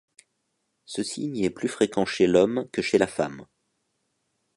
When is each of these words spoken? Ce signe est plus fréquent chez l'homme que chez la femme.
Ce 0.85 1.03
signe 1.03 1.37
est 1.43 1.51
plus 1.51 1.67
fréquent 1.67 2.07
chez 2.07 2.25
l'homme 2.25 2.67
que 2.73 2.81
chez 2.81 2.97
la 2.97 3.05
femme. 3.05 3.45